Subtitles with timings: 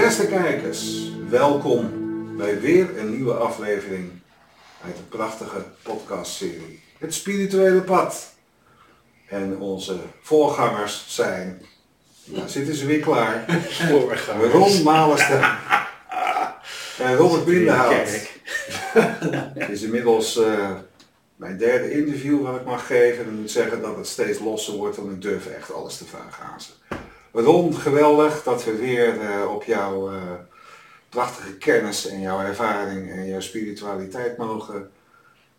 [0.00, 1.90] Beste kijkers, welkom
[2.36, 4.10] bij weer een nieuwe aflevering
[4.84, 8.34] uit de prachtige podcastserie Het Spirituele Pad.
[9.28, 11.62] En onze voorgangers zijn,
[12.24, 13.44] nou zitten ze weer klaar,
[14.52, 15.56] Ron Malenstein
[16.98, 18.28] en Robert Bindenhout.
[19.54, 20.70] Het is inmiddels uh,
[21.36, 23.24] mijn derde interview wat ik mag geven.
[23.24, 26.04] En ik moet zeggen dat het steeds losser wordt, want ik durf echt alles te
[26.04, 26.70] vragen aan ze.
[27.32, 30.22] Ron, geweldig dat we weer uh, op jouw uh,
[31.08, 34.90] prachtige kennis en jouw ervaring en jouw spiritualiteit mogen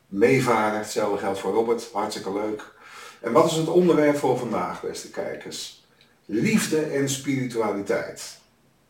[0.08, 0.78] meevaren.
[0.78, 2.74] Hetzelfde geldt voor Robert, hartstikke leuk.
[3.22, 5.86] En wat is het onderwerp voor vandaag, beste kijkers?
[6.26, 8.40] Liefde en spiritualiteit.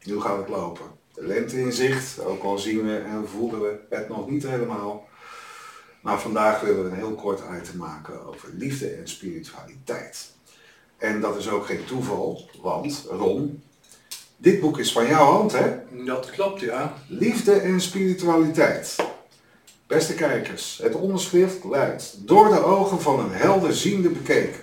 [0.03, 0.85] Hoe gaat het lopen?
[1.13, 5.09] De lente in zicht, ook al zien we en voelen we het nog niet helemaal.
[6.01, 10.29] Maar vandaag willen we een heel kort item maken over liefde en spiritualiteit.
[11.01, 13.63] En dat is ook geen toeval, want Ron,
[14.37, 15.73] dit boek is van jouw hand, hè?
[16.05, 16.93] Dat klopt, ja.
[17.07, 18.95] Liefde en spiritualiteit.
[19.87, 24.59] Beste kijkers, het onderschrift luidt door de ogen van een helderziende bekeken.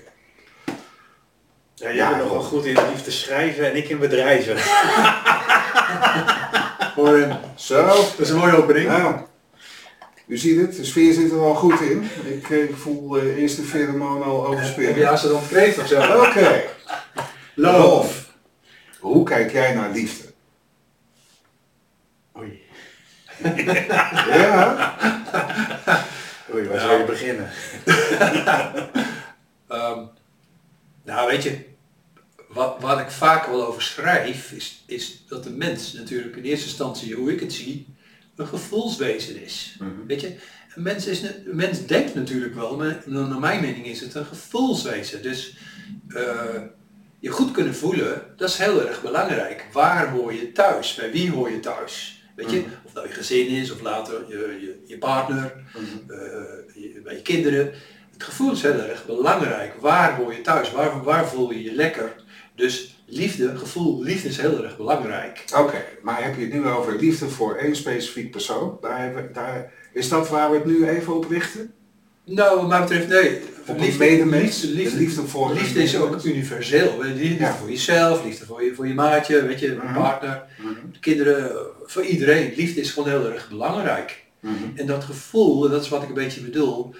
[1.74, 4.58] Ja, jij bent nogal goed in liefde schrijven en ik in bedrijven.
[6.94, 7.36] Voor hem.
[7.56, 7.86] Zo.
[7.86, 8.88] Dat is een mooie opening.
[8.88, 9.14] Nou,
[10.28, 12.10] u ziet het, de sfeer zit er al goed in.
[12.24, 14.88] Ik, eh, ik voel uh, eerst de pheromone al overspelen.
[14.88, 16.00] Heb je als het dan kreeg of zo?
[16.00, 16.28] Oké.
[16.28, 16.64] Okay.
[17.54, 18.26] Love.
[18.98, 20.24] Hoe kijk jij naar liefde?
[22.38, 22.62] Oei.
[24.38, 24.96] ja?
[26.54, 27.50] Oei, waar zou je beginnen?
[29.68, 30.08] um,
[31.08, 31.64] nou, weet je,
[32.48, 36.66] wat, wat ik vaak wel over schrijf, is, is dat de mens natuurlijk in eerste
[36.66, 37.86] instantie, hoe ik het zie,
[38.38, 39.76] een gevoelswezen is.
[39.78, 40.06] Mhm.
[40.06, 40.26] Weet je,
[40.74, 44.24] een mens, is, een mens denkt natuurlijk wel, maar naar mijn mening is het een
[44.24, 45.22] gevoelswezen.
[45.22, 45.56] Dus
[46.08, 46.62] uh,
[47.18, 49.66] je goed kunnen voelen, dat is heel erg belangrijk.
[49.72, 50.94] Waar hoor je thuis?
[50.94, 52.22] Bij wie hoor je thuis?
[52.36, 52.68] Weet je, mhm.
[52.84, 55.52] of dat je gezin is, of later je, je, je partner,
[56.08, 56.18] uh,
[56.74, 57.72] je, bij je kinderen.
[58.12, 59.74] Het gevoel is heel erg belangrijk.
[59.80, 60.72] Waar hoor je thuis?
[60.72, 62.14] Waar, waar voel je je lekker?
[62.54, 65.44] Dus liefde, gevoel, liefde is heel erg belangrijk.
[65.56, 68.78] Oké, maar heb je het nu over liefde voor één specifiek persoon?
[68.80, 71.72] Daar, daar, is dat waar we het nu even op richten?
[72.24, 73.40] Nou, wat mij betreft, nee.
[73.66, 74.62] Op liefde, medemens?
[74.62, 77.02] Liefde, liefde, voor liefde is ook universeel.
[77.02, 81.00] Liefde voor jezelf, liefde voor je, voor je maatje, weet je, uh partner, mhm.
[81.00, 81.52] kinderen,
[81.84, 82.52] voor iedereen.
[82.56, 84.24] Liefde is gewoon heel erg belangrijk.
[84.40, 84.54] Mhm.
[84.74, 86.94] En dat gevoel, dat is wat ik een beetje bedoel,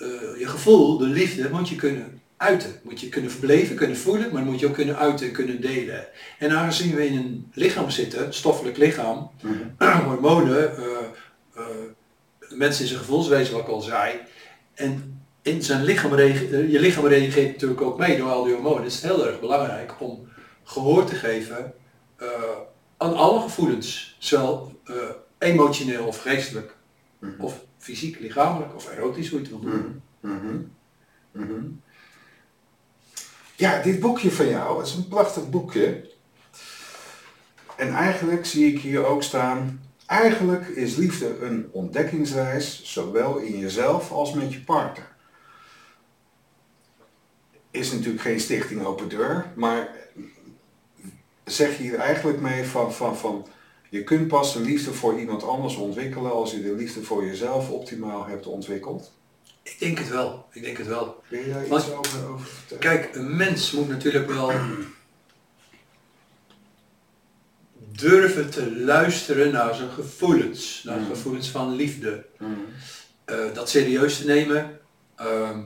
[0.00, 0.08] uh,
[0.38, 2.80] je gevoel, de liefde, moet je kunnen uiten.
[2.82, 6.06] Moet je kunnen verbleven, kunnen voelen, maar moet je ook kunnen uiten en kunnen delen.
[6.38, 10.02] En aangezien we in een lichaam zitten, stoffelijk lichaam, mhm.
[10.08, 10.86] hormonen, uh,
[11.56, 11.64] uh,
[12.48, 14.20] mensen is een gevoelswezen wat ik al zei,
[14.74, 18.82] en in zijn lichaam reageert, je lichaam reageert natuurlijk ook mee door al die hormonen.
[18.82, 20.28] Het is heel erg belangrijk om
[20.64, 21.72] gehoor te geven
[22.22, 22.28] uh,
[22.96, 24.80] aan alle gevoelens, zowel
[25.38, 26.76] emotioneel of geestelijk,
[27.18, 27.40] mhm.
[27.40, 30.02] of fysiek, lichamelijk of erotisch, hoe je het wil doen.
[30.20, 30.70] Mm
[33.62, 36.10] ja, dit boekje van jou is een prachtig boekje.
[37.76, 44.10] En eigenlijk zie ik hier ook staan, eigenlijk is liefde een ontdekkingsreis, zowel in jezelf
[44.10, 45.08] als met je partner.
[47.70, 49.88] Is natuurlijk geen stichting open deur, maar
[51.44, 53.46] zeg je hier eigenlijk mee van, van, van
[53.90, 57.70] je kunt pas de liefde voor iemand anders ontwikkelen als je de liefde voor jezelf
[57.70, 59.12] optimaal hebt ontwikkeld?
[59.62, 60.48] Ik denk het wel.
[60.52, 61.22] Ik denk het wel.
[61.28, 62.82] Kun je daar iets over, over vertellen?
[62.82, 64.52] Kijk, een mens moet natuurlijk wel
[67.76, 70.82] durven te luisteren naar zijn gevoelens.
[70.84, 71.06] Naar mm.
[71.06, 72.24] gevoelens van liefde.
[72.38, 72.64] Mm.
[73.26, 74.80] Uh, dat serieus te nemen.
[75.20, 75.58] Uh,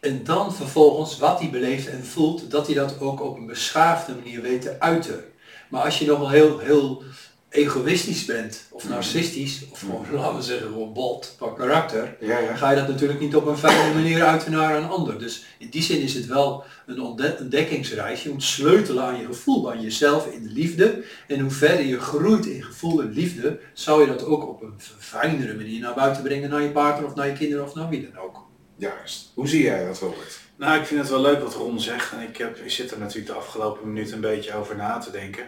[0.00, 4.14] en dan vervolgens wat hij beleeft en voelt, dat hij dat ook op een beschaafde
[4.14, 5.24] manier weet te uiten.
[5.68, 7.02] Maar als je nog wel heel, heel
[7.48, 8.92] egoïstisch bent, of mhm.
[8.92, 10.14] narcistisch, of gewoon, mhm.
[10.16, 12.16] laten we zeggen, gewoon bot van karakter,
[12.54, 15.18] ga je dat natuurlijk niet op een fijne manier uit naar een ander.
[15.18, 18.22] Dus in die zin is het wel een ontdekkingsreis.
[18.22, 21.04] Je moet sleutelen aan je gevoel, aan jezelf in de liefde.
[21.26, 24.74] En hoe verder je groeit in gevoel en liefde, zou je dat ook op een
[24.98, 28.10] fijnere manier naar buiten brengen naar je partner of naar je kinderen of naar wie
[28.10, 28.44] dan ook.
[28.76, 29.30] Juist.
[29.34, 30.38] Hoe zie jij dat, Robert?
[30.56, 32.12] Nou, ik vind het wel leuk wat Ron zegt.
[32.12, 35.10] En ik, heb, ik zit er natuurlijk de afgelopen minuut een beetje over na te
[35.10, 35.46] denken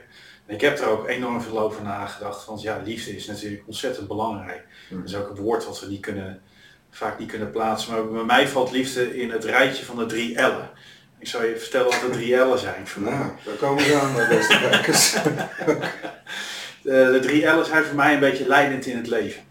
[0.49, 2.45] ik heb er ook enorm veel over nagedacht.
[2.45, 4.65] Want ja, liefde is natuurlijk ontzettend belangrijk.
[4.91, 5.01] Mm.
[5.01, 6.41] Dat is ook een woord wat we niet kunnen,
[6.91, 7.93] vaak niet kunnen plaatsen.
[7.93, 10.71] Maar bij mij valt liefde in het rijtje van de drie L'en.
[11.19, 13.13] Ik zal je vertellen wat de drie L'en zijn voor mij.
[13.13, 15.13] Nou, daar komen we aan, beste kijkers.
[16.83, 19.43] de, de drie L'en zijn voor mij een beetje leidend in het leven.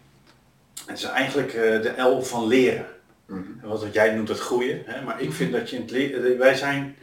[0.86, 2.86] Het is eigenlijk uh, de L van leren.
[3.26, 3.60] Mm.
[3.62, 4.82] Wat jij noemt het groeien.
[4.86, 5.02] Hè?
[5.02, 6.96] Maar ik vind dat je in het leven, wij zijn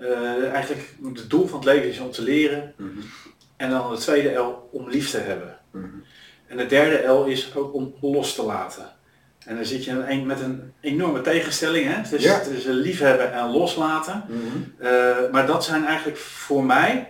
[0.00, 2.74] Uh, eigenlijk het doel van het leven is om te leren.
[2.76, 2.98] Mhm.
[3.62, 5.58] En dan de tweede L om lief te hebben.
[5.70, 5.86] Mhm.
[6.46, 8.86] En de derde L is ook om los te laten.
[9.46, 11.94] En dan zit je een, met een enorme tegenstelling.
[11.94, 12.10] Hè?
[12.10, 12.40] Dus Ja.
[12.40, 14.24] tussen liefhebben en loslaten.
[14.28, 14.86] Mhm.
[14.86, 17.08] Eh, maar dat zijn eigenlijk voor mij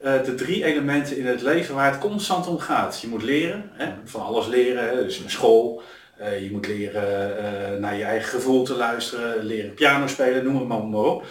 [0.00, 3.00] eh, de drie elementen in het leven waar het constant om gaat.
[3.00, 3.92] Je moet leren, hè?
[4.04, 4.94] van alles leren, hè?
[5.04, 5.82] dus naar school.
[6.18, 10.56] Eh, je moet leren eh, naar je eigen gevoel te luisteren, leren piano spelen, noem
[10.58, 11.24] het maar, maar op.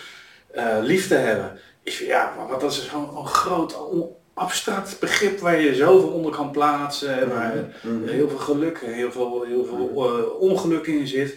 [0.52, 1.60] Eh, liefde hebben.
[1.84, 6.32] Is, ja, maar dat is zo'n een groot, on- abstract begrip waar je zoveel onder
[6.32, 7.20] kan plaatsen.
[7.20, 8.08] en Waar Mhm.
[8.08, 11.36] heel veel geluk, heel veel, heel veel eh, ongeluk in zit.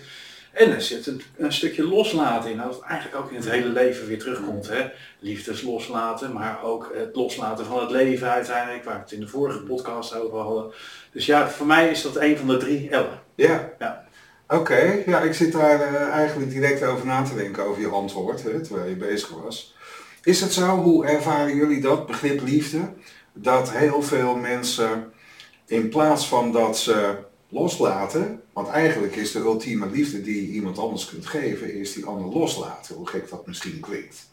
[0.53, 4.07] En er zit een, een stukje loslaten in, dat eigenlijk ook in het hele leven
[4.07, 4.69] weer terugkomt.
[4.69, 4.89] Hè?
[5.19, 9.29] Liefdes loslaten, maar ook het loslaten van het leven uiteindelijk, waar we het in de
[9.29, 10.73] vorige podcast over hadden.
[11.13, 13.07] Dus ja, voor mij is dat een van de drie L'en.
[13.35, 13.71] Ja.
[13.79, 14.05] Ja.
[14.49, 18.43] Oké, ja, ik zit daar eh, eigenlijk direct over na te denken over je antwoord,
[18.43, 19.75] hè, terwijl je bezig was.
[20.23, 22.93] Is het zo, hoe ervaren jullie dat, begrip liefde,
[23.33, 25.13] dat heel veel mensen
[25.67, 27.19] in plaats van dat ze
[27.49, 32.05] loslaten, want eigenlijk is de ultieme liefde die je iemand anders kunt geven, is die
[32.05, 34.29] ander loslaten, hoe gek dat misschien klinkt.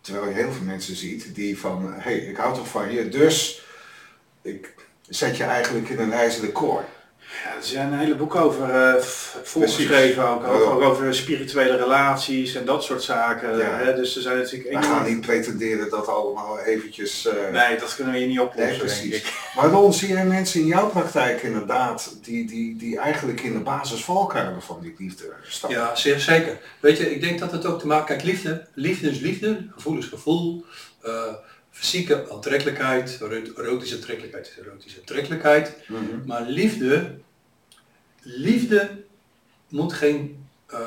[0.00, 3.08] Terwijl je heel veel mensen ziet die van, hé, hey, ik hou toch van je,
[3.08, 3.64] dus
[4.42, 4.74] ik
[5.08, 6.84] zet je eigenlijk in een ijzeren koor.
[7.44, 9.02] Ja, er zijn een hele boek over eh,
[9.42, 13.56] volgeschreven, ook, ook, over spirituele relaties en dat soort zaken.
[13.58, 13.76] Ja.
[13.76, 13.94] Hè?
[13.94, 17.26] Dus er zijn natuurlijk We gaan niet pretenderen dat allemaal eventjes...
[17.26, 19.16] eh, Nee, dat kunnen we hier niet nee, oplossen, denk precies.
[19.16, 19.32] ik.
[19.56, 23.58] Maar Ron, zie jij mensen in jouw praktijk inderdaad die, die, die eigenlijk in de
[23.58, 25.78] basis valkuilen van die liefde stappen?
[25.78, 26.58] Ja, zeer zeker.
[26.80, 29.98] Weet je, ik denk dat het ook te maken Kijk, liefde, liefde is liefde, gevoel
[29.98, 30.64] is gevoel,
[31.02, 31.12] eh,
[31.80, 35.76] fysieke aantrekkelijkheid, ero- erotische aantrekkelijkheid is erotische aantrekkelijkheid.
[35.88, 36.00] Mhm.
[36.26, 37.14] Maar liefde,
[38.22, 38.90] liefde
[39.68, 40.78] moet geen eh,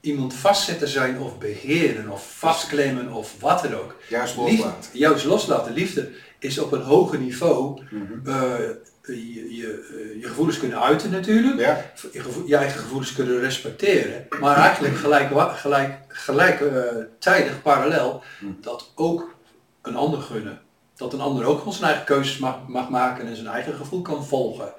[0.00, 3.96] iemand vastzetten zijn of beheren of vastklemmen of wat dan ook.
[4.08, 4.90] Juist Liefde, loslaten.
[4.98, 5.72] juist loslaten.
[5.72, 8.28] Liefde is op een hoger niveau Mhm.
[8.28, 8.58] eh,
[9.06, 13.40] je, je, eh, je gevoelens kunnen uiten natuurlijk Ja, je, gevo- je eigen gevoelens kunnen
[13.40, 18.22] respecteren, maar eigenlijk gelijk, gelijk, gelijktijdig parallel
[18.60, 19.31] dat ook
[19.82, 20.60] een ander gunnen.
[20.96, 24.02] Dat een ander ook gewoon zijn eigen keuzes mag, mag maken en zijn eigen gevoel
[24.02, 24.72] kan volgen.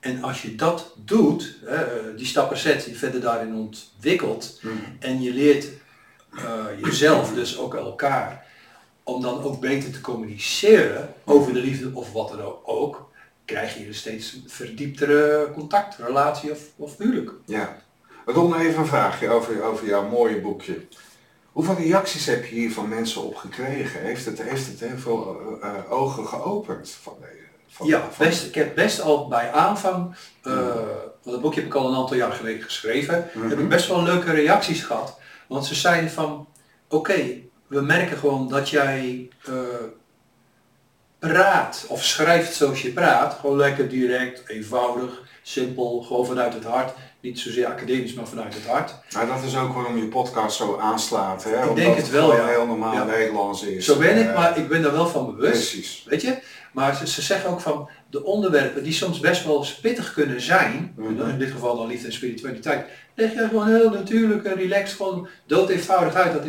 [0.00, 4.74] En als je dat doet, hè, eh, die stappen zet, je verder daarin ontwikkelt Mhm.
[4.98, 5.68] en je leert
[6.36, 8.46] eh, jezelf, dus ook elkaar,
[9.02, 13.10] om dan ook beter te communiceren over de liefde of wat dan ook,
[13.44, 17.30] krijg je een steeds verdieptere contact, relatie of, of huwelijk.
[17.46, 17.76] ja.
[18.26, 20.86] Ron, even een vraagje over, over jouw mooie boekje.
[21.52, 24.00] Hoeveel reacties heb je hier van mensen op gekregen?
[24.00, 27.30] Heeft het, heeft het heel veel eh, eh, ogen geopend van deze?
[27.68, 30.52] Van, Ja, van- best, ik heb best al bij aanvang, eh,
[31.22, 33.48] want het boekje heb ik al een aantal jaar geleden geschreven, Mhm.
[33.48, 35.18] heb ik best wel leuke reacties gehad.
[35.48, 36.46] Want ze zeiden van,
[36.88, 37.14] oké,
[37.66, 39.28] we merken gewoon dat jij
[41.28, 43.36] praat of schrijft zoals je praat.
[43.40, 46.92] Gewoon lekker direct, eenvoudig, simpel, gewoon vanuit het hart.
[47.20, 48.94] Niet zozeer academisch, maar vanuit het hart.
[49.14, 51.50] Maar dat is ook waarom je podcast zo aanslaat, hè?
[51.50, 52.46] Ik Omdat denk het wel, ja.
[52.46, 53.04] heel normaal Ja.
[53.04, 53.84] Nederlands is.
[53.84, 55.50] Zo ben ik, Eh, maar ik ben daar wel van bewust.
[55.70, 56.04] Precies.
[56.08, 56.38] Weet je?
[56.72, 60.92] Maar ze, ze zeggen ook van de onderwerpen die soms best wel pittig kunnen zijn,
[60.96, 61.28] Mhm.
[61.28, 65.28] in dit geval dan liefde en spiritualiteit, leg je gewoon heel natuurlijk en relaxed, gewoon
[65.46, 66.32] dood eenvoudig uit.
[66.32, 66.42] Dat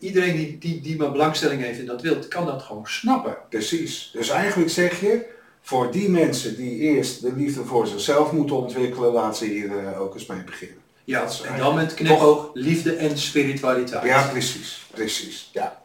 [0.00, 3.36] iedereen die, die, die maar belangstelling heeft en dat wil, kan dat gewoon snappen.
[3.50, 4.10] Precies.
[4.12, 9.12] Dus eigenlijk zeg je, voor die mensen die eerst de liefde voor zichzelf moeten ontwikkelen,
[9.12, 10.76] laat ze hier eh, ook eens mee beginnen.
[11.04, 14.04] Ja, en dan met knipoog liefde en spiritualiteit.
[14.04, 14.86] Ja, precies.
[14.90, 15.50] Precies.
[15.52, 15.82] Ja,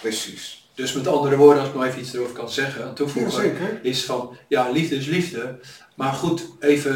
[0.00, 0.65] precies.
[0.76, 3.42] Dus met andere woorden, als ik nog even iets erover kan zeggen, toevoegen,
[3.82, 5.58] is van, ja, liefde is liefde.
[5.94, 6.92] Maar goed, even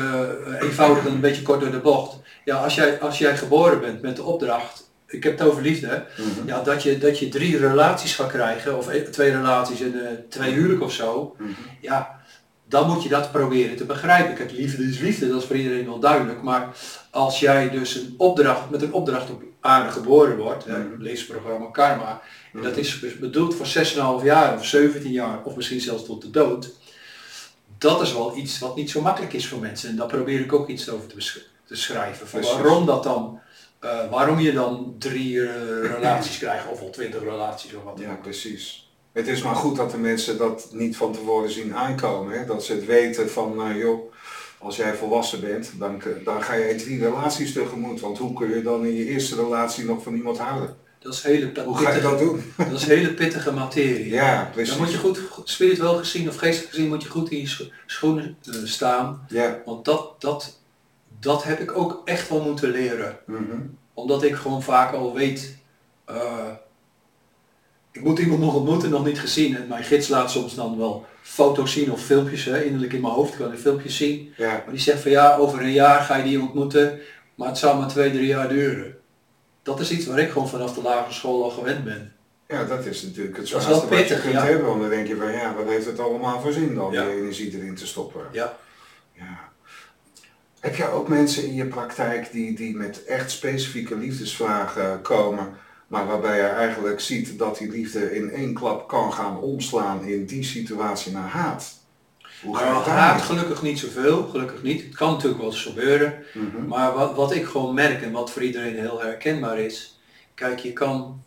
[0.47, 2.17] eh, eenvoudig en een beetje kort door de bocht.
[2.45, 6.05] Ja, als jij, als jij geboren bent met de opdracht, ik heb het over liefde,
[6.17, 6.47] Mhm.
[6.49, 10.13] ja, dat, je, dat je drie relaties gaat krijgen, of e- twee relaties en eh,
[10.29, 11.51] twee huwelijk of zo, Mhm.
[11.81, 12.20] ja,
[12.71, 14.35] dan moet je dat proberen te begrijpen.
[14.35, 16.43] Kijk, liefde is liefde, dat is voor iedereen wel duidelijk.
[16.43, 16.69] Maar
[17.11, 20.65] als jij dus een opdracht, met een opdracht op aarde geboren wordt,
[20.99, 22.21] leesprogramma Karma,
[22.53, 23.67] en dat is be- bedoeld voor
[24.21, 26.71] 6,5 jaar of 17 jaar, of misschien zelfs tot de dood,
[27.79, 29.89] dat is wel iets wat niet zo makkelijk is voor mensen.
[29.89, 32.29] En daar probeer ik ook iets over te, besch- te schrijven.
[32.29, 33.41] Van waarom dat dan,
[33.81, 38.07] eh, waarom je dan drie eh, relaties krijgt, of wel twintig relaties of wat dan
[38.07, 38.23] Ja, ook.
[38.23, 38.90] precies.
[39.13, 42.39] Het is maar goed dat de mensen dat niet van tevoren zien aankomen.
[42.39, 42.45] Hè?
[42.47, 44.13] Dat ze het weten van, eh, joh,
[44.59, 48.01] als jij volwassen bent, dan, dan ga je drie relaties tegemoet.
[48.01, 50.77] Want hoe kun je dan in je eerste relatie nog van iemand houden?
[50.99, 52.43] Dat is hele Hoe ga je pittige, dat doen?
[52.57, 54.09] dat is hele pittige materie.
[54.11, 54.71] Ja, precies.
[54.75, 57.69] Dan moet je goed, spiritueel gezien of geestelijk gezien, moet je goed in je scho-
[57.87, 59.27] schoenen eh, staan.
[59.29, 59.63] Ja.
[59.65, 60.59] Want dat, dat,
[61.21, 63.19] dat heb ik ook echt wel moeten leren.
[63.27, 63.41] Mhm.
[63.95, 65.57] Omdat ik gewoon vaak al weet,
[66.05, 66.47] eh,
[67.93, 69.57] ik moet iemand nog ontmoeten, nog niet gezien.
[69.57, 73.13] En mijn gids laat soms dan wel foto's zien of filmpjes, hè, innerlijk in mijn
[73.13, 74.33] hoofd kan ik filmpjes zien.
[74.37, 74.49] Ja.
[74.51, 77.01] Maar die zegt van ja, over een jaar ga je die ontmoeten,
[77.35, 78.99] maar het zal maar twee, drie jaar duren.
[79.63, 82.13] Dat is iets waar ik gewoon vanaf de lagere school al gewend ben.
[82.49, 84.45] Ja, dat is natuurlijk het Dat is wel zwaarste wat je kunt ja.
[84.45, 84.67] hebben.
[84.67, 87.05] Want dan denk je van ja, wat heeft het allemaal voor zin dan, Ja.
[87.05, 88.21] die energie erin te stoppen.
[88.33, 88.57] Ja.
[89.13, 89.49] Ja.
[90.61, 95.49] Heb jij ook mensen in je praktijk die, die met echt specifieke liefdesvragen komen,
[95.91, 100.27] maar waarbij je eigenlijk ziet dat die liefde in één klap kan gaan omslaan in
[100.27, 101.79] die situatie naar haat?
[102.43, 104.83] Hoe ga je Nou, haat gelukkig niet zoveel, gelukkig niet.
[104.83, 106.15] Het kan natuurlijk wel eens gebeuren.
[106.35, 106.67] Mhm.
[106.67, 110.01] Maar wat, wat ik gewoon merk en wat voor iedereen heel herkenbaar is,
[110.35, 111.23] kijk je kan,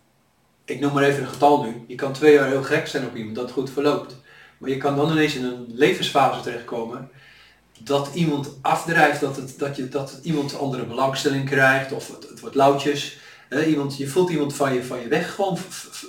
[0.65, 3.15] ik noem maar even een getal nu, je kan twee jaar heel gek zijn op
[3.15, 4.15] iemand dat goed verloopt.
[4.57, 7.09] Maar je kan dan ineens in een levensfase terechtkomen
[7.79, 12.39] dat iemand afdrijft, dat, het, dat, je, dat iemand andere belangstelling krijgt of het, het
[12.39, 13.21] wordt lauwtjes.
[13.61, 15.57] Iemand, je voelt iemand van je, van je weg gewoon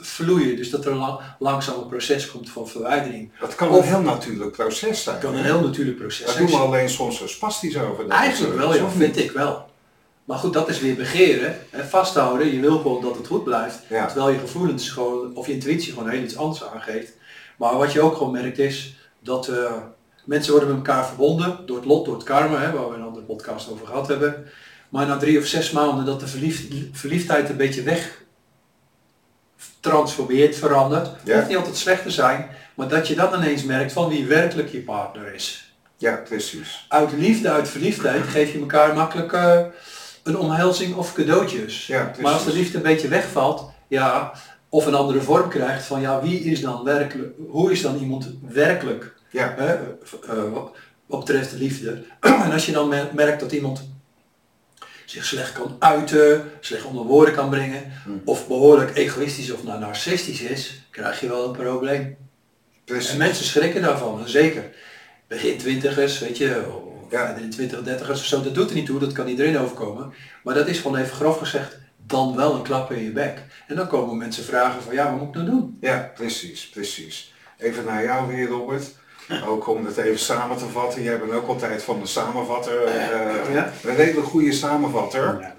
[0.03, 3.31] vloeien, dus dat er een lang, langzaam een proces komt van verwijdering.
[3.41, 5.19] Dat kan Of- een heel natuurlijk proces zijn.
[5.19, 6.47] Kan een heel natuurlijk proces Daar zijn.
[6.47, 8.09] doen we alleen soms zo spastisch over.
[8.09, 9.73] Eigenlijk wel, ja, vind ik wel.
[10.25, 11.59] Maar goed, dat is weer begeren.
[11.71, 13.79] Hè, vasthouden, je wil gewoon dat het goed blijft.
[13.89, 14.07] Ja.
[14.07, 17.13] Terwijl je gevoelens gewoon, of je intuïtie gewoon heel iets anders aangeeft.
[17.59, 19.73] Maar wat je ook gewoon merkt is dat eh,
[20.25, 23.03] mensen worden met elkaar verbonden door het lot, door het karma, hè, waar we een
[23.03, 24.47] andere podcast over gehad hebben.
[24.95, 28.23] Maar na drie of zes maanden dat de verliefd, verliefdheid een beetje weg
[29.81, 31.09] transformeert, verandert.
[31.25, 31.35] Ja.
[31.35, 34.69] Hoeft niet altijd slecht te zijn, maar dat je dan ineens merkt van wie werkelijk
[34.69, 36.87] je partner is Ja, precies.
[36.89, 39.61] uit liefde, uit verliefdheid geef je elkaar makkelijk eh,
[40.23, 41.87] een omhelzing of cadeautjes.
[41.87, 42.23] Ja, precies.
[42.23, 44.33] maar als de liefde een beetje wegvalt, ja,
[44.69, 48.31] of een andere vorm krijgt van ja, wie is dan werkelijk, hoe is dan iemand
[48.49, 49.55] werkelijk Ja.
[49.57, 50.73] hè, eh, wat,
[51.21, 52.05] betreft de liefde.
[52.45, 53.93] en als je dan mer- merkt dat iemand
[55.15, 58.23] zich slecht kan uiten, slecht onder woorden kan brengen, Hmm.
[58.25, 62.17] of behoorlijk egoïstisch of nou narcistisch is, krijg je wel een probleem.
[62.85, 63.11] Precies.
[63.11, 64.65] En mensen schrikken daarvan, zeker.
[65.29, 66.45] Begin twintigers, weet je,
[67.11, 67.27] Ja.
[67.27, 70.13] verder in twintig, dertigers of zo, dat doet er niet toe, dat kan iedereen overkomen.
[70.45, 73.39] Maar dat is gewoon even grof gezegd, dan wel een klap in je bek.
[73.67, 75.79] En dan komen mensen vragen van, ja, wat moet ik nou doen?
[75.81, 77.33] Ja, precies, precies.
[77.59, 78.95] Even naar jou weer, Robert.
[79.47, 81.03] Ook om het even samen te vatten.
[81.03, 82.89] Jij bent ook altijd van de samenvatter.
[83.53, 83.73] Ja.
[83.85, 85.39] Een hele goede samenvatter.
[85.41, 85.55] Ja.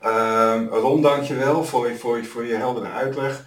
[0.00, 3.44] Ehm Ron, dankjewel voor, je- voor, je- voor je heldere uitleg.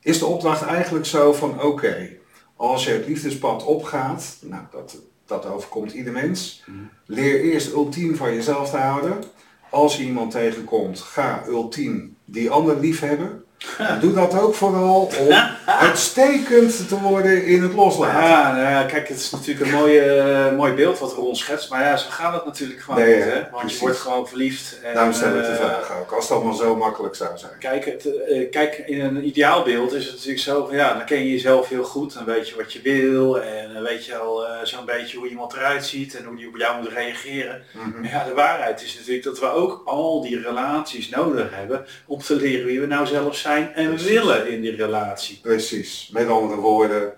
[0.00, 2.08] Is de opdracht eigenlijk zo van, oké,
[2.56, 4.96] als je het liefdespad opgaat, nou dat,
[5.26, 6.64] dat overkomt ieder mens,
[7.06, 9.22] leer eerst ultiem van jezelf te houden.
[9.70, 13.44] Als je iemand tegenkomt, ga ultiem die ander lief hebben.
[13.78, 15.32] En doe dat ook vooral om
[15.66, 18.28] uitstekend te worden in het loslaten.
[18.28, 21.70] Ja, nou ja, kijk, het is natuurlijk een mooie, eh, mooi beeld wat Ron schetst,
[21.70, 23.40] maar ja, zo gaat het natuurlijk gewoon Nee, niet, hè?
[23.40, 23.78] Want precies.
[23.78, 24.78] je wordt gewoon verliefd.
[24.82, 27.52] En, Daarom stel ik de eh, vraag ook, als het allemaal zo makkelijk zou zijn.
[27.58, 31.18] Kijk, het, eh, kijk, in een ideaalbeeld is het natuurlijk zo van ja, dan ken
[31.18, 34.46] je jezelf heel goed, dan weet je wat je wil en dan weet je al
[34.62, 37.62] zo'n beetje hoe iemand eruit ziet en hoe die op jou moet reageren.
[37.72, 38.00] Mhm.
[38.00, 42.18] Maar ja, de waarheid is natuurlijk dat we ook al die relaties nodig hebben om
[42.18, 44.08] te leren wie we nou zelf zijn en Precies.
[44.08, 45.38] willen in die relatie.
[45.42, 46.10] Precies.
[46.12, 47.12] Met andere woorden,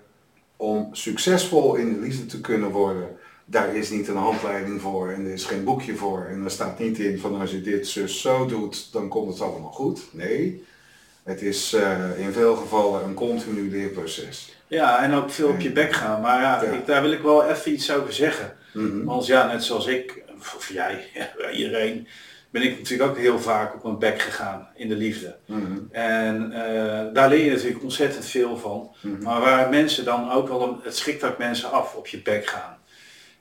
[0.55, 5.25] om succesvol in de liefde te kunnen worden, daar is niet een handleiding voor en
[5.25, 6.25] er is geen boekje voor.
[6.29, 9.41] En er staat niet in van als je dit zus zo doet, dan komt het
[9.41, 10.01] allemaal goed.
[10.11, 10.63] Nee,
[11.23, 14.53] het is eh, in veel gevallen een continu leerproces.
[14.67, 16.21] Ja, en ook veel op je bek gaan.
[16.21, 16.69] Maar ja, Ja.
[16.71, 18.57] Ik, daar wil ik wel even iets over zeggen.
[18.73, 19.03] Mhm.
[19.03, 20.23] Want ja, net zoals ik,
[20.55, 21.05] of jij,
[21.53, 22.07] iedereen,
[22.55, 25.35] ben ik natuurlijk ook heel vaak op mijn bek gegaan in de liefde.
[25.45, 25.77] Mhm.
[25.91, 28.91] En eh, daar leer je natuurlijk ontzettend veel van.
[29.01, 29.23] Mhm.
[29.23, 32.47] Maar waar mensen dan ook wel, een, het schrikt ook mensen af op je bek
[32.47, 32.77] gaan.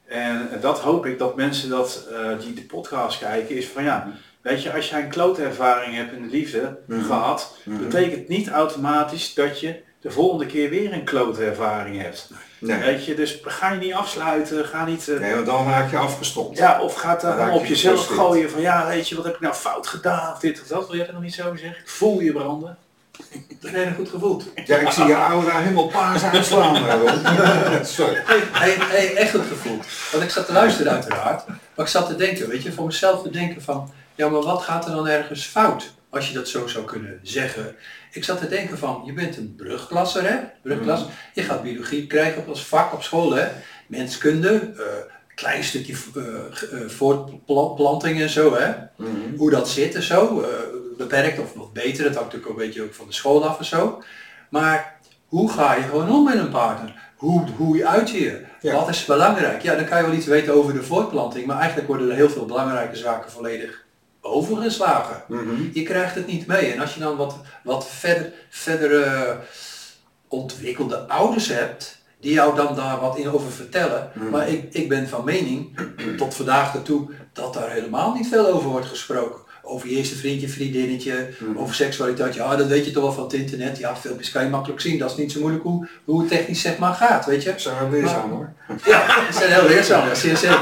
[0.06, 4.12] En dat hoop ik dat mensen dat, eh, die de podcast kijken, is van ja,
[4.40, 7.02] weet je, als jij een klote ervaring hebt in de liefde Mhm.
[7.04, 7.78] gehad, Mhm.
[7.78, 12.30] betekent niet automatisch dat je de volgende keer weer een klote ervaring hebt.
[12.58, 12.78] Nee.
[12.78, 15.08] Weet je, dus ga je niet afsluiten, ga niet...
[15.08, 16.58] eh, nee, want dan raak je afgestompt.
[16.58, 19.34] ja, of gaat Dan dan op je jezelf gooien van ja, weet je, wat heb
[19.34, 20.86] ik nou fout gedaan of dit of dat.
[20.86, 21.80] Wil jij dat nog niet zo zeggen?
[21.80, 22.76] Ik voel je branden.
[23.60, 24.44] Dat heb je goed gevoeld.
[24.64, 26.76] Ja, ik zie je aura helemaal paars uitslaan.
[26.88, 27.84] eh.
[27.96, 28.22] Sorry.
[28.24, 29.86] Hey, hey, hey, echt goed gevoeld.
[30.12, 31.46] Want ik zat te luisteren uiteraard.
[31.46, 34.62] Maar ik zat te denken, weet je, voor mezelf te denken van, ja maar wat
[34.62, 35.92] gaat er dan ergens fout?
[36.10, 37.76] Als je dat zo zou kunnen zeggen.
[38.14, 41.04] Ik zat te denken van, je bent een brugklasser hè, brugklas.
[41.32, 43.48] Je gaat biologie krijgen op als vak op school hè.
[43.86, 44.84] Menskunde, eh,
[45.34, 48.72] klein stukje eh, voortplanting en zo hè.
[48.96, 49.36] Mhm.
[49.36, 50.46] Hoe dat zit en zo,
[50.96, 53.58] beperkt of wat beter, dat hangt natuurlijk ook een beetje ook van de school af
[53.58, 54.02] en zo.
[54.48, 57.12] Maar hoe ga je gewoon om met een partner?
[57.16, 58.44] Hoe, hoe uit je je?
[58.60, 58.74] Ja.
[58.74, 59.62] Wat is belangrijk?
[59.62, 62.30] Ja, dan kan je wel iets weten over de voortplanting, maar eigenlijk worden er heel
[62.30, 63.83] veel belangrijke zaken volledig
[64.24, 65.22] overgeslagen.
[65.28, 65.42] Mhm.
[65.72, 66.72] Je krijgt het niet mee.
[66.72, 69.34] En als je dan wat, wat verder, verder eh,
[70.28, 74.10] ontwikkelde ouders hebt, die jou dan daar wat in over vertellen.
[74.14, 74.30] Mhm.
[74.30, 75.78] Maar ik, ik ben van mening,
[76.18, 79.42] tot vandaag ertoe, dat daar helemaal niet veel over wordt gesproken.
[79.66, 81.58] Over je eerste vriendje, vriendinnetje, Mhm.
[81.58, 82.34] over seksualiteit.
[82.34, 83.78] Ja, dat weet je toch wel van het internet.
[83.78, 84.98] Ja, filmpjes kan je makkelijk zien.
[84.98, 87.52] Dat is niet zo moeilijk hoe, hoe het technisch zeg maar gaat, weet je.
[87.56, 88.52] Zijn we leerzaam hoor.
[88.84, 90.60] Ja, ze zijn heel leerzaam, ja, zeer zeker.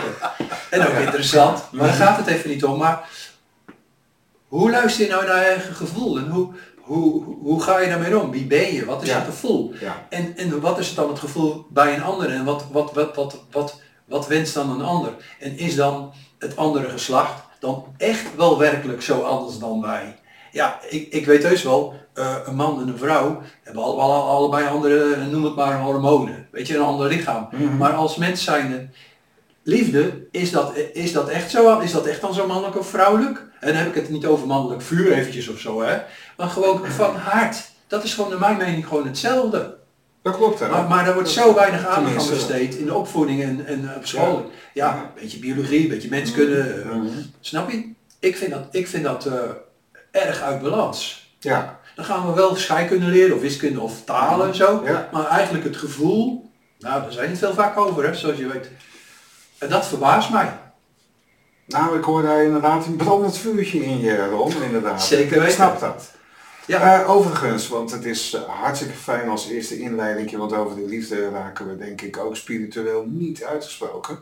[0.71, 2.79] En ook interessant, maar daar gaat het even niet om.
[2.79, 3.09] Maar
[4.53, 6.49] hoe luister je nou naar je eigen gevoel en hoe,
[6.81, 8.31] hoe, hoe ga je daarmee om?
[8.31, 8.85] Wie ben je?
[8.85, 9.19] Wat is Ja.
[9.19, 9.73] je gevoel?
[9.81, 10.07] Ja.
[10.09, 13.41] En, en wat is dan het gevoel bij een ander en wat, wat, wat, wat,
[13.51, 15.13] wat, wat wenst dan een ander?
[15.41, 20.17] En is dan het andere geslacht dan echt wel werkelijk zo anders dan wij?
[20.53, 24.23] Ja, ik, ik weet heus wel, eh, een man en een vrouw hebben alle, alle-
[24.29, 26.49] allebei andere, noem het maar hormonen.
[26.51, 27.49] Weet je, een ander lichaam.
[27.51, 27.77] Mhm.
[27.77, 28.89] Maar als mens zijnde,
[29.63, 31.79] liefde, is dat, is dat echt zo?
[31.79, 33.39] Is dat echt dan zo mannelijk of vrouwelijk?
[33.61, 35.99] En dan heb ik het niet over mannelijk vuur eventjes of zo, hè.
[36.37, 37.57] Maar gewoon van hart.
[37.87, 39.77] Dat is gewoon naar mijn mening gewoon hetzelfde.
[40.23, 40.69] Dat klopt hè.
[40.69, 43.97] Maar, maar daar wordt zo weinig aandacht aan besteed in de opvoeding en, en eh,
[43.97, 44.51] op school.
[44.75, 44.95] Ja, Ja.
[44.97, 46.83] een beetje biologie, een beetje menskunde.
[46.87, 47.07] Mhm.
[47.41, 47.93] Snap je?
[48.19, 49.41] Ik vind dat, ik vind dat eh,
[50.11, 51.31] erg uit balans.
[51.41, 51.81] Ja.
[51.95, 54.83] Dan gaan we wel scheikunde leren of wiskunde of talen en zo.
[54.85, 55.09] Ja.
[55.13, 58.71] Maar eigenlijk het gevoel, nou daar zijn niet veel vaak over hè, zoals je weet.
[59.63, 60.59] En dat verbaast mij.
[61.67, 65.03] Nou, ik hoor daar inderdaad een brandend vuurtje in je Ron, inderdaad.
[65.05, 66.11] Zeker Ik snap dat.
[66.67, 70.87] Ja, Eh, overigens, want het is eh, hartstikke fijn als eerste inleiding, want over de
[70.89, 74.19] liefde raken we denk ik ook spiritueel niet uitgesproken.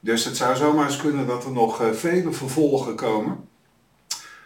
[0.00, 3.48] Dus het zou zomaar eens kunnen dat er nog eh, vele vervolgen komen.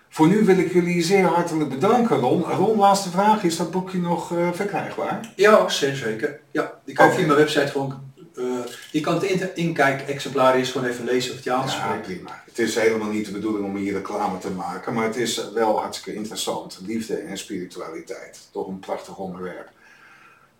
[0.09, 2.43] Voor nu wil ik jullie zeer hartelijk bedanken, Ron.
[2.43, 3.43] Ron, laatste vraag.
[3.43, 5.33] Is dat boekje nog verkrijgbaar?
[5.37, 6.41] ja zeer zeker.
[6.51, 7.15] Ja, die kan Oké.
[7.17, 8.08] via mijn website gewoon,
[8.39, 8.45] eh
[8.91, 12.03] je kan het in, inkijk-exemplaar gewoon even lezen of het je Ja, aanspreekt.
[12.03, 12.43] prima.
[12.47, 15.81] Het is helemaal niet de bedoeling om hier reclame te maken, maar het is wel
[15.81, 16.81] hartstikke interessant.
[16.87, 18.49] Liefde en spiritualiteit.
[18.53, 19.69] Toch een prachtig onderwerp.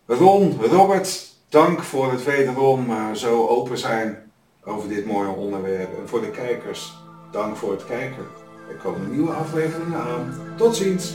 [0.07, 4.31] Ron, Robert, dank voor het wederom eh, zo open zijn
[4.65, 5.99] over dit mooie onderwerp.
[5.99, 6.93] En voor de kijkers,
[7.33, 8.27] dank voor het kijken.
[8.69, 10.55] Er komen nieuwe afleveringen aan.
[10.57, 11.13] Tot ziens!